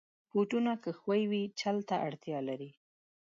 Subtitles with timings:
[0.31, 2.71] بوټونه که ښوی وي، چل ته اړتیا لري.